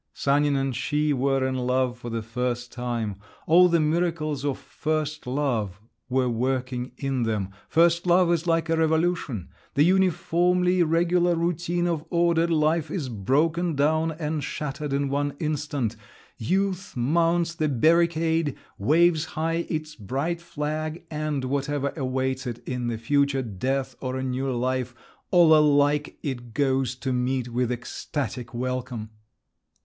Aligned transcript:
Sanin 0.15 0.55
and 0.55 0.75
she 0.75 1.13
were 1.13 1.45
in 1.47 1.53
love 1.53 1.95
for 1.95 2.09
the 2.09 2.23
first 2.23 2.71
time; 2.71 3.17
all 3.45 3.69
the 3.69 3.79
miracles 3.79 4.43
of 4.43 4.57
first 4.57 5.27
love 5.27 5.79
were 6.09 6.27
working 6.27 6.91
in 6.97 7.21
them. 7.21 7.49
First 7.69 8.07
love 8.07 8.31
is 8.33 8.47
like 8.47 8.67
a 8.67 8.77
revolution; 8.77 9.49
the 9.75 9.83
uniformly 9.83 10.81
regular 10.81 11.35
routine 11.35 11.85
of 11.85 12.03
ordered 12.09 12.49
life 12.49 12.89
is 12.89 13.09
broken 13.09 13.75
down 13.75 14.09
and 14.13 14.43
shattered 14.43 14.91
in 14.91 15.07
one 15.07 15.35
instant; 15.39 15.95
youth 16.39 16.95
mounts 16.97 17.53
the 17.53 17.69
barricade, 17.69 18.55
waves 18.79 19.25
high 19.37 19.67
its 19.69 19.95
bright 19.95 20.41
flag, 20.41 21.05
and 21.11 21.45
whatever 21.45 21.93
awaits 21.95 22.47
it 22.47 22.57
in 22.67 22.87
the 22.87 22.97
future—death 22.97 23.95
or 24.01 24.15
a 24.17 24.23
new 24.23 24.51
life—all 24.51 25.55
alike 25.55 26.17
it 26.23 26.55
goes 26.55 26.95
to 26.95 27.13
meet 27.13 27.49
with 27.49 27.71
ecstatic 27.71 28.51
welcome. 28.51 29.11